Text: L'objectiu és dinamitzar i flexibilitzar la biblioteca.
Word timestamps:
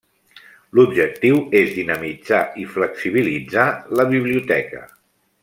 L'objectiu 0.77 1.37
és 1.59 1.69
dinamitzar 1.75 2.41
i 2.63 2.65
flexibilitzar 2.77 3.67
la 4.01 4.09
biblioteca. 4.17 4.83